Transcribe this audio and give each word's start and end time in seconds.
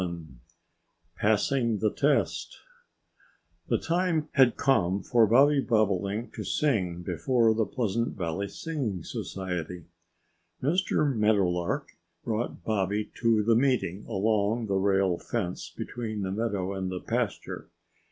VII 0.01 0.25
PASSING 1.17 1.77
THE 1.77 1.93
TEST 1.93 2.57
THE 3.67 3.77
time 3.77 4.29
had 4.31 4.57
come 4.57 5.03
for 5.03 5.27
Bobby 5.27 5.61
Bobolink 5.61 6.33
to 6.33 6.43
sing 6.43 7.03
before 7.03 7.53
the 7.53 7.67
Pleasant 7.67 8.17
Valley 8.17 8.47
Singing 8.47 9.03
Society. 9.03 9.85
Mr. 10.59 11.15
Meadowlark 11.15 11.89
brought 12.23 12.63
Bobby 12.63 13.11
to 13.21 13.43
the 13.43 13.55
meeting, 13.55 14.03
along 14.07 14.65
the 14.65 14.77
rail 14.79 15.19
fence 15.19 15.69
between 15.69 16.21
the 16.23 16.31
meadow 16.31 16.73
and 16.73 16.89
the 16.91 16.99
pasture. 17.01 17.69